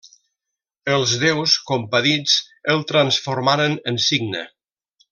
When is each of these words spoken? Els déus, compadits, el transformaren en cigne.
Els 0.93 1.13
déus, 1.25 1.53
compadits, 1.71 2.39
el 2.75 2.83
transformaren 2.95 3.81
en 3.93 4.05
cigne. 4.11 4.47